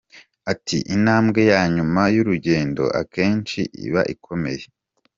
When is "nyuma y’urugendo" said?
1.75-2.83